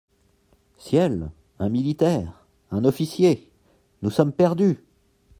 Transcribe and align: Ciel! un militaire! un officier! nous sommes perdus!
Ciel! 0.79 1.29
un 1.59 1.69
militaire! 1.69 2.43
un 2.71 2.85
officier! 2.85 3.51
nous 4.01 4.09
sommes 4.09 4.33
perdus! 4.33 4.83